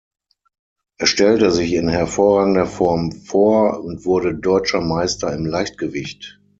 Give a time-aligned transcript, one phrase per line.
[0.97, 6.41] Er stellte sich in hervorragender Form vor und wurde deutscher Meister im Leichtgewicht.